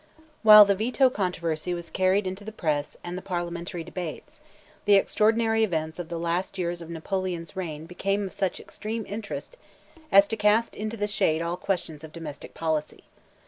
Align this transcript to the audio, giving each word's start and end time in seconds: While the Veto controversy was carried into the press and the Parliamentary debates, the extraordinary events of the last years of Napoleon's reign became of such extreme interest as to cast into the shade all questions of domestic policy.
While 0.41 0.65
the 0.65 0.73
Veto 0.73 1.11
controversy 1.11 1.75
was 1.75 1.91
carried 1.91 2.25
into 2.25 2.43
the 2.43 2.51
press 2.51 2.97
and 3.03 3.15
the 3.15 3.21
Parliamentary 3.21 3.83
debates, 3.83 4.39
the 4.85 4.95
extraordinary 4.95 5.63
events 5.63 5.99
of 5.99 6.09
the 6.09 6.17
last 6.17 6.57
years 6.57 6.81
of 6.81 6.89
Napoleon's 6.89 7.55
reign 7.55 7.85
became 7.85 8.25
of 8.25 8.33
such 8.33 8.59
extreme 8.59 9.05
interest 9.07 9.57
as 10.11 10.27
to 10.29 10.35
cast 10.35 10.73
into 10.73 10.97
the 10.97 11.05
shade 11.05 11.43
all 11.43 11.55
questions 11.55 12.03
of 12.03 12.13
domestic 12.13 12.55
policy. 12.55 13.03